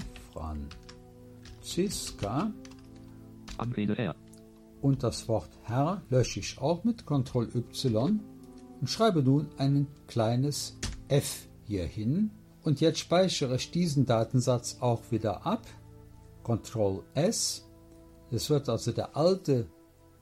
[1.62, 2.52] Franziska
[3.58, 4.15] Anrede R.
[4.84, 8.19] und das Wort Herr lösche ich auch mit Ctrl Y
[8.82, 12.32] und schreibe nun ein kleines f hier hin.
[12.63, 15.65] Und jetzt speichere ich diesen Datensatz auch wieder ab.
[16.43, 17.65] Ctrl S.
[18.30, 19.67] Es wird also der alte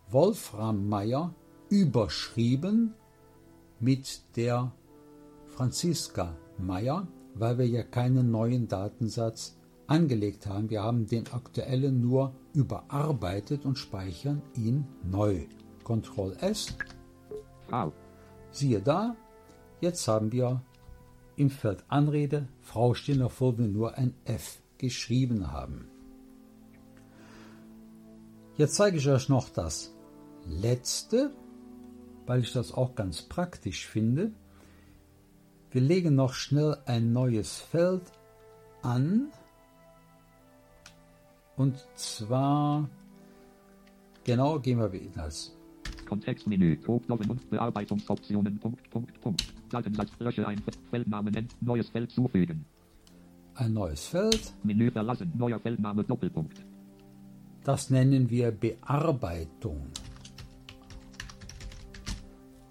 [0.10, 1.34] Wolfram Meier
[1.69, 2.93] überschrieben
[3.80, 4.71] mit der
[5.47, 9.58] Franziska Meier, weil wir ja keinen neuen Datensatz
[9.91, 10.69] angelegt haben.
[10.69, 15.46] Wir haben den aktuellen nur überarbeitet und speichern ihn neu.
[15.83, 16.77] Ctrl S,
[17.67, 17.92] Frau.
[18.52, 19.17] siehe da,
[19.81, 20.62] jetzt haben wir
[21.35, 25.89] im Feld Anrede Frau stehen, obwohl wir nur ein F geschrieben haben.
[28.56, 29.94] Jetzt zeige ich euch noch das
[30.48, 31.31] letzte,
[32.27, 34.31] weil ich das auch ganz praktisch finde.
[35.71, 38.04] Wir legen noch schnell ein neues Feld
[38.83, 39.31] an.
[41.62, 42.90] Und zwar,
[44.24, 45.56] genau, gehen wir wieder in das
[46.10, 46.80] Kontextmenü.
[46.88, 48.58] Hochnoven und Bearbeitungsoptionen.
[48.58, 49.54] Punkt, Punkt, Punkt.
[49.70, 50.10] Datensatz.
[50.18, 50.60] Lösche ein.
[50.90, 51.36] Feldnamen.
[51.36, 51.48] N.
[51.62, 52.66] Neues Feld zufügen.
[53.54, 54.56] ein neues Feld.
[54.64, 55.32] Menü verlassen.
[55.38, 56.04] Neuer Feldname.
[56.04, 56.66] Doppelpunkt.
[57.64, 59.86] Das nennen wir Bearbeitung.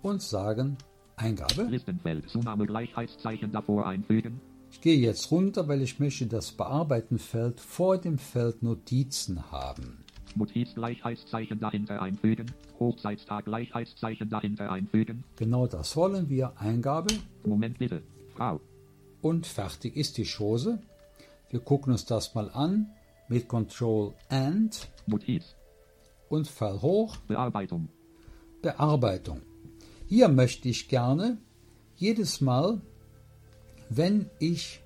[0.02, 0.76] und sagen
[1.16, 1.62] Eingabe.
[1.64, 4.40] Listenfeld, Zunahme Gleichheitszeichen davor einfügen.
[4.80, 9.98] Ich gehe jetzt runter, weil ich möchte das Bearbeitenfeld vor dem Feld Notizen haben.
[10.34, 12.50] Notiz Gleichheitszeichen dahinter einfügen.
[12.78, 15.22] Hochzeitstag Gleichheitszeichen dahinter einfügen.
[15.36, 16.54] Genau das wollen wir.
[16.58, 17.12] Eingabe
[17.44, 18.00] Moment bitte.
[18.34, 18.58] Frau.
[19.20, 20.78] und fertig ist die Chose.
[21.50, 22.90] Wir gucken uns das mal an
[23.28, 25.56] mit Control and Notiz.
[26.30, 27.90] und Fall hoch, Bearbeitung.
[28.62, 29.42] Bearbeitung.
[30.06, 31.36] Hier möchte ich gerne
[31.96, 32.80] jedes Mal,
[33.90, 34.80] wenn ich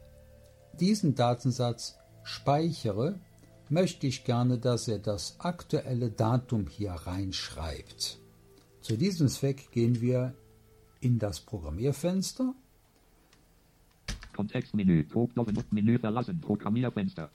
[0.81, 3.21] diesen Datensatz speichere,
[3.69, 8.19] möchte ich gerne, dass er das aktuelle Datum hier reinschreibt.
[8.81, 10.35] Zu diesem Zweck gehen wir
[11.01, 12.55] in das Programmierfenster
[14.35, 15.07] Kontextmenü.
[15.71, 16.41] Menü verlassen.
[16.41, 17.31] Programmierfenster.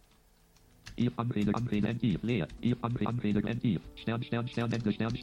[0.98, 2.22] If Anrede Anrede Entiv.
[2.24, 2.48] Leer.
[2.62, 3.82] If Anrede Anrede Entiv.
[3.96, 5.18] Stern Stern Stern Ende Stern.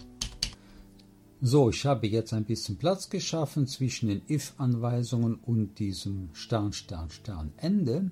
[1.42, 7.10] So, ich habe jetzt ein bisschen Platz geschaffen zwischen den if-Anweisungen und diesem Stern, Stern,
[7.10, 8.10] Stern, Ende.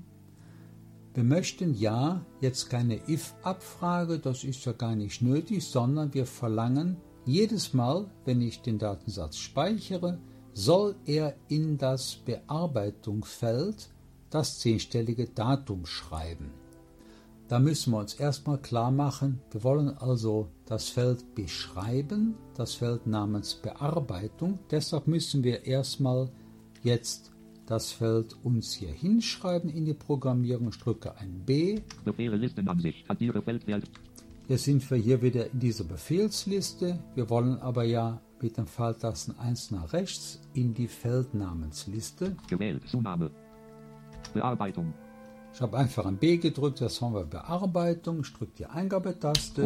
[1.14, 6.98] Wir möchten ja jetzt keine if-Abfrage, das ist ja gar nicht nötig, sondern wir verlangen
[7.24, 10.18] jedes Mal, wenn ich den Datensatz speichere,
[10.52, 13.88] soll er in das Bearbeitungsfeld
[14.28, 16.50] das zehnstellige Datum schreiben.
[17.48, 23.06] Da müssen wir uns erstmal klar machen, wir wollen also das Feld beschreiben, das Feld
[23.06, 24.58] namens Bearbeitung.
[24.70, 26.30] Deshalb müssen wir erstmal
[26.82, 27.32] jetzt
[27.66, 30.68] das Feld uns hier hinschreiben in die Programmierung.
[30.68, 31.80] Ich drücke ein B.
[32.04, 33.10] Befehle Listenansicht.
[33.10, 33.84] Addiere Feldwert.
[34.48, 36.98] Jetzt sind wir hier wieder in dieser Befehlsliste.
[37.14, 42.36] Wir wollen aber ja mit dem Pfeiltasten 1 nach rechts in die Feldnamensliste.
[42.48, 42.86] Gewählt.
[42.88, 43.30] Zunahme.
[44.32, 44.92] Bearbeitung.
[45.54, 48.22] Ich habe einfach ein B gedrückt, das haben wir Bearbeitung.
[48.22, 49.62] Ich drücke die Eingabetaste.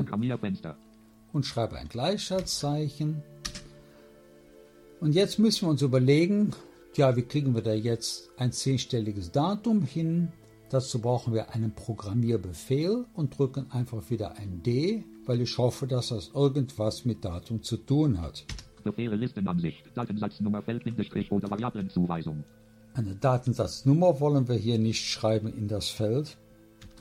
[1.32, 3.22] Und schreibe ein Gleichheitszeichen.
[5.00, 6.50] Und jetzt müssen wir uns überlegen,
[6.94, 10.28] ja, wie kriegen wir da jetzt ein zehnstelliges Datum hin?
[10.68, 16.08] Dazu brauchen wir einen Programmierbefehl und drücken einfach wieder ein D, weil ich hoffe, dass
[16.08, 18.44] das irgendwas mit Datum zu tun hat.
[18.84, 19.84] Befehle Listenansicht.
[19.94, 22.44] Datensatznummer Feldbindestrich oder Variablenzuweisung.
[22.98, 26.36] Eine Datensatznummer wollen wir hier nicht schreiben in das Feld.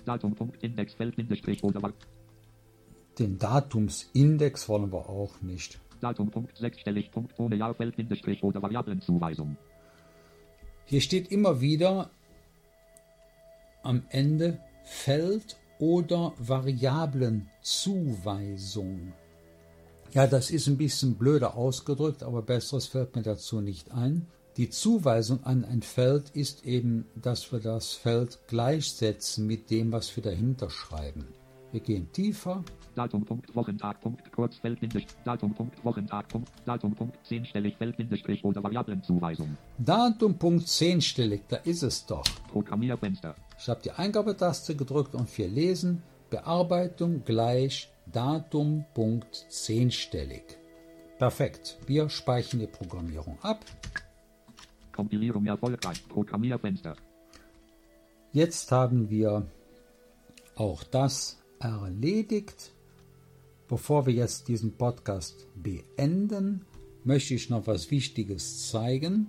[0.06, 0.36] Datum.
[0.36, 1.92] Punkt, Index Feldbindestrich oder
[3.18, 5.80] Den Datumsindex wollen wir auch nicht.
[6.00, 6.30] Datum.
[6.30, 7.10] Punkt, sechsstellig.
[7.10, 9.58] Punkt, ohne Jahr Feldbindestrich oder Variablenzuweisung.
[10.86, 12.12] Hier steht immer wieder
[13.82, 19.14] am Ende Feld- oder Variablenzuweisung.
[20.14, 24.28] Ja, das ist ein bisschen blöder ausgedrückt, aber besseres fällt mir dazu nicht ein.
[24.58, 30.16] Die Zuweisung an ein Feld ist eben, dass wir das Feld gleichsetzen mit dem, was
[30.16, 31.28] wir dahinter schreiben.
[31.72, 32.64] Wir gehen tiefer,
[32.96, 33.24] Datum.
[33.24, 34.02] Punkt, Wochentag.
[34.02, 35.06] Punkt, kurz Feldbindestrich.
[35.24, 35.54] Datum.
[35.54, 36.28] Punkt, Wochentag.
[36.30, 36.96] Punkt, Datum.
[36.96, 39.56] Punkt, zehnstellig Feldbindestrich oder Variablenzuweisung.
[39.78, 42.26] Datum Punkt 10 stellig, da ist es doch.
[42.52, 43.36] Programmierfenster.
[43.60, 46.02] Ich habe die Eingabetaste gedrückt und wir lesen
[46.32, 50.58] Bearbeitung gleich Datum Punkt 10 stellig.
[51.20, 51.78] Perfekt.
[51.88, 53.66] Wir speichern die Programmierung ab.
[54.98, 56.08] Kompilierung erfolgreich.
[56.10, 56.96] Programmierfenster.
[58.34, 59.46] Jetzt haben wir
[60.56, 62.74] auch das erledigt.
[63.68, 66.66] Bevor wir jetzt diesen Podcast beenden,
[67.04, 69.28] möchte ich noch was Wichtiges zeigen.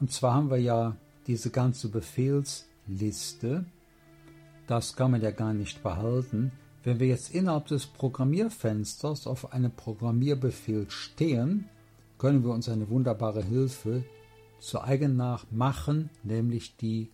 [0.00, 0.96] Und zwar haben wir ja
[1.28, 3.64] diese ganze Befehlsliste.
[4.66, 6.50] Das kann man ja gar nicht behalten.
[6.82, 11.68] Wenn wir jetzt innerhalb des Programmierfensters auf einem Programmierbefehl stehen,
[12.18, 14.02] können wir uns eine wunderbare Hilfe
[14.62, 17.10] zu eigen nach machen, nämlich die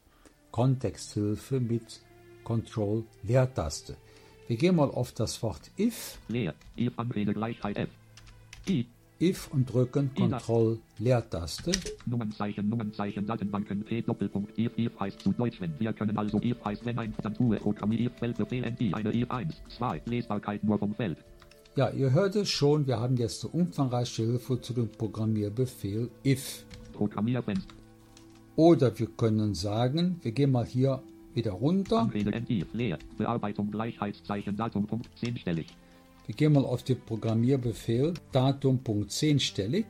[0.51, 2.01] Kontexthilfe mit
[2.45, 3.97] Control Leertaste.
[4.47, 6.55] Wir gehen mal auf das Wort if, Leer.
[6.79, 7.89] If Anrede Gleichheit F.
[8.69, 8.87] I.
[9.21, 11.73] if und drücken Control Leertaste.
[12.07, 15.73] Nummernzeichen, Nummernzeichen, Datenbanken, P Doppelpunkt, if, if heißt zu Deutsch, wenn.
[15.79, 19.55] Wir können also if heißt, wenn ein Tastatur, Programmier, if, Feldbefehl, NT, eine if 1,
[19.77, 21.19] 2, Lesbarkeit nur vom Feld.
[21.77, 26.65] Ja, ihr hört es schon, wir haben jetzt eine umfangreiche Hilfe zu dem Programmierbefehl if.
[26.99, 27.75] Programmierfenster.
[28.57, 32.01] Oder wir können sagen, wir gehen mal hier wieder runter.
[32.01, 32.99] Anrede NT, leer.
[33.17, 35.69] Bearbeitung, Gleichheitszeichen, Datum, Punkt, zehnstellig.
[36.27, 39.87] Wir gehen mal auf den Programmierbefehl Datum Punkt 10 stellig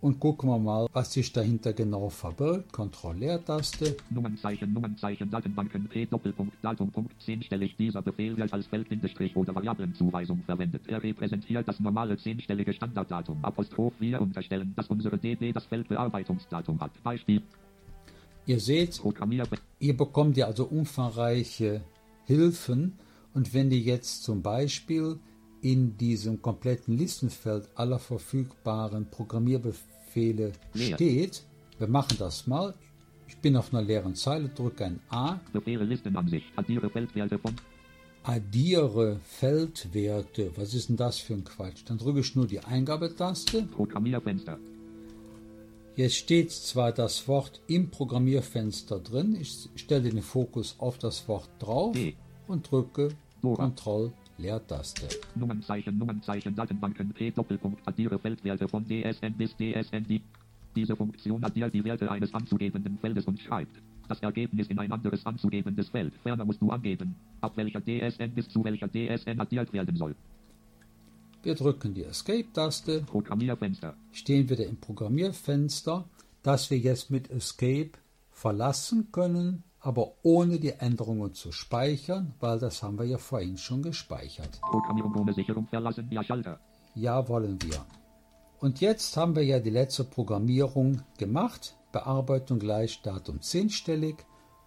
[0.00, 2.72] und gucken wir mal, was sich dahinter genau verbirgt.
[2.72, 3.96] Ctrl Leertaste.
[4.10, 7.76] Nummernzeichen, Nummernzeichen, Datenbanken, P Doppelpunkt, Datum, Punkt, zehnstellig.
[7.76, 10.82] Dieser Befehl wird als Feldbindestrich oder Variablenzuweisung verwendet.
[10.86, 13.38] Er repräsentiert das normale zehnstellige Standarddatum.
[13.42, 16.92] Apostroph wir unterstellen, dass unsere DB das Feldbearbeitungsdatum hat.
[17.02, 17.42] Beispiel,
[18.48, 19.02] Ihr seht,
[19.78, 21.82] ihr bekommt ja also umfangreiche
[22.24, 22.98] Hilfen
[23.34, 25.18] und wenn ihr jetzt zum Beispiel
[25.62, 30.94] in diesem kompletten Listenfeld aller verfügbaren Befehle Leer.
[30.94, 31.44] steht.
[31.78, 32.74] Wir machen das mal.
[33.26, 36.46] Ich bin auf einer leeren Zeile, drücke ein A, Befehle Listenansicht.
[36.56, 37.54] Addiere Feldwerte von
[38.22, 40.52] addiere Feldwerte.
[40.56, 41.82] Was ist denn das für ein Quatsch?
[41.86, 43.62] Dann drücke ich nur die Eingabetaste.
[43.62, 44.58] Programmierfenster.
[45.96, 49.36] Jetzt steht zwar das Wort im Programmierfenster drin.
[49.40, 52.14] Ich stelle den Fokus auf das Wort drauf E.
[52.46, 53.08] und drücke.
[53.40, 55.08] Ctrl Leertaste.
[55.34, 60.04] Nummernzeichen, Nummernzeichen, Datenbanken, P Doppelpunkt, addiere Feldwerte von DSN bis DSN.
[60.08, 60.22] Die,
[60.74, 63.76] diese Funktion addiert die Werte eines anzugebenden Feldes und schreibt
[64.08, 66.14] das Ergebnis in ein anderes anzugebendes Feld.
[66.22, 70.14] Ferner musst du angeben, ab welcher DSN bis zu welcher DSN addiert werden soll.
[71.42, 73.96] Wir drücken die Escape-Taste, Programmierfenster.
[74.12, 76.08] stehen wieder im Programmierfenster,
[76.42, 77.90] das wir jetzt mit Escape
[78.30, 83.82] verlassen können, aber ohne die Änderungen zu speichern, weil das haben wir ja vorhin schon
[83.82, 84.60] gespeichert.
[84.60, 86.08] Programmierung ohne Sicherung verlassen.
[86.10, 86.60] Ja, Schalter.
[86.94, 87.86] Ja, wollen wir.
[88.60, 91.74] Und jetzt haben wir ja die letzte Programmierung gemacht.
[91.90, 94.16] Bearbeitung gleich Datum 10-stellig.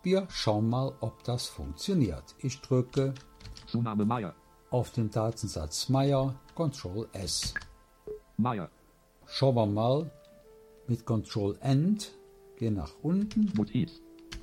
[0.01, 2.23] Wir schauen mal, ob das funktioniert.
[2.39, 3.13] Ich drücke
[3.67, 4.33] Zunahme Meier.
[4.71, 7.53] auf den Datensatz Meier Ctrl S.
[8.37, 8.71] Meier.
[9.27, 10.09] Schauen wir mal
[10.87, 12.11] mit Ctrl End.
[12.57, 13.53] Gehen nach unten.
[13.55, 14.01] Notiz.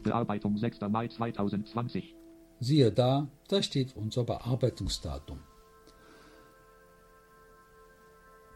[0.08, 0.80] Bearbeitung 6.
[0.88, 2.16] Mai 2020.
[2.60, 5.40] Siehe da, da steht unser Bearbeitungsdatum.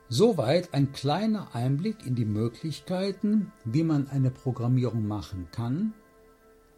[0.08, 5.92] Soweit ein kleiner Einblick in die Möglichkeiten, wie man eine Programmierung machen kann.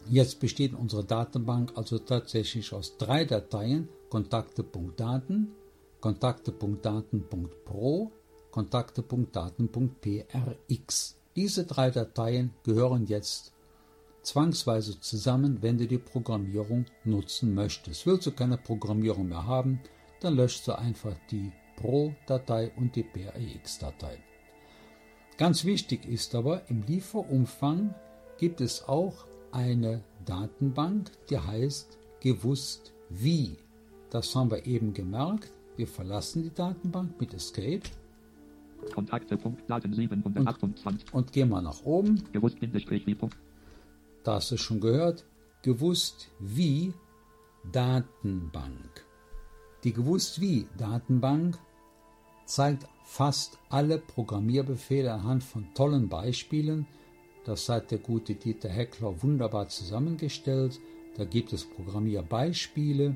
[0.07, 5.53] Jetzt besteht unsere Datenbank also tatsächlich aus drei Dateien: Kontakte.daten,
[6.01, 8.11] Kontakte.daten.pro,
[8.51, 11.17] Kontakte.daten.prx.
[11.35, 13.54] Diese drei Dateien gehören jetzt
[14.25, 18.07] zwangsweise zusammen, wenn du die Programmierung nutzen möchtest.
[18.07, 19.81] Willst du keine Programmierung mehr haben,
[20.21, 24.19] dann löschst du einfach die Pro-Datei und die PRX-Datei.
[25.37, 27.95] Ganz wichtig ist aber, im Lieferumfang
[28.39, 33.57] gibt es auch eine Datenbank, die heißt gewusst wie.
[34.11, 35.51] Das haben wir eben gemerkt.
[35.77, 37.83] Wir verlassen die Datenbank mit Escape
[38.93, 41.13] Kontakte.daten 728.
[41.13, 42.23] und gehen mal nach oben.
[42.33, 43.37] Gewusst Bindestrich wie Punkt.
[44.25, 45.25] Da hast du schon gehört,
[45.63, 46.95] gewusst wie
[47.71, 49.05] Datenbank.
[49.85, 51.59] Die gewusst wie Datenbank
[52.47, 56.87] zeigt fast alle Programmierbefehle anhand von tollen Beispielen.
[57.45, 60.81] Das hat der gute Dieter Heckler wunderbar zusammengestellt.
[61.19, 63.15] Da gibt es Programmierbeispiele.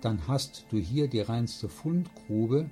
[0.00, 2.70] Dann hast du hier die reinste Fundgrube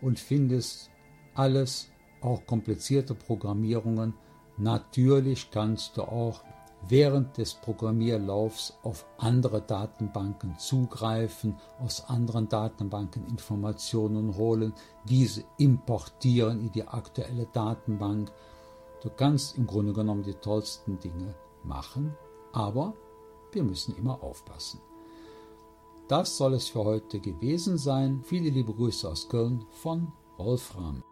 [0.00, 0.90] und findest
[1.34, 1.90] alles,
[2.22, 4.14] auch komplizierte Programmierungen.
[4.56, 6.42] Natürlich kannst du auch
[6.86, 14.72] während des Programmierlaufs auf andere Datenbanken zugreifen, aus anderen Datenbanken Informationen holen,
[15.04, 18.30] diese importieren in die aktuelle Datenbank.
[19.02, 22.14] Du kannst im Grunde genommen die tollsten Dinge machen,
[22.52, 22.94] aber
[23.52, 24.80] wir müssen immer aufpassen.
[26.08, 28.22] Das soll es für heute gewesen sein.
[28.24, 31.02] Viele liebe Grüße aus Köln von Wolfram.